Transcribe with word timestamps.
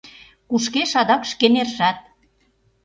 Кушкеш 0.49 0.91
адак 1.01 1.23
шке 1.31 1.47
нержат! 1.53 1.97